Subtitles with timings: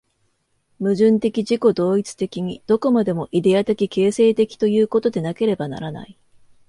[0.79, 6.17] 矛盾的自己同一的に、どこまでもイデヤ的形成的ということでなければならない。